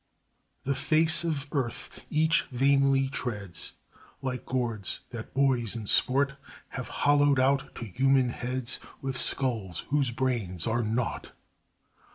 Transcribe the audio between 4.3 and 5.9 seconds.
gourds, that boys in